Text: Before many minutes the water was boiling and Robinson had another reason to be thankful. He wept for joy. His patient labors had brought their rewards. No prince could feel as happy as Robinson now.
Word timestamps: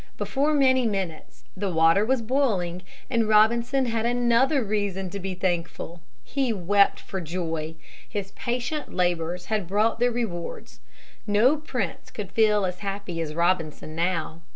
Before 0.17 0.55
many 0.55 0.87
minutes 0.87 1.43
the 1.55 1.71
water 1.71 2.03
was 2.03 2.23
boiling 2.23 2.81
and 3.07 3.29
Robinson 3.29 3.85
had 3.85 4.03
another 4.03 4.63
reason 4.63 5.11
to 5.11 5.19
be 5.19 5.35
thankful. 5.35 6.01
He 6.23 6.51
wept 6.51 6.99
for 6.99 7.21
joy. 7.21 7.75
His 8.09 8.31
patient 8.31 8.91
labors 8.95 9.45
had 9.45 9.67
brought 9.67 9.99
their 9.99 10.09
rewards. 10.11 10.79
No 11.27 11.55
prince 11.55 12.09
could 12.09 12.31
feel 12.31 12.65
as 12.65 12.79
happy 12.79 13.21
as 13.21 13.35
Robinson 13.35 13.93
now. 13.95 14.41